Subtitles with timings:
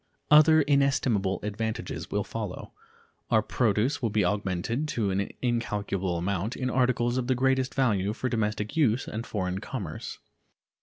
[0.31, 2.73] Other inestimable advantages will follow.
[3.29, 8.11] Our produce will be augmented to an incalculable amount in articles of the greatest value
[8.13, 10.17] for domestic use and foreign commerce.